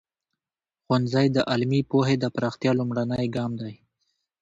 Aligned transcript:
ښوونځی 0.83 1.27
د 1.35 1.37
علمي 1.51 1.81
پوهې 1.91 2.15
د 2.19 2.25
پراختیا 2.35 2.71
لومړنی 2.79 3.25
ګام 3.35 3.51
دی. 3.61 3.73